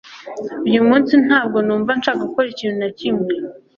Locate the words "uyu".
0.67-0.81